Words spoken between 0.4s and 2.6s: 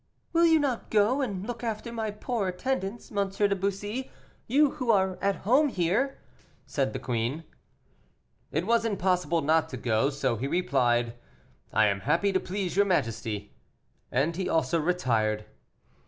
you not go and look after my poor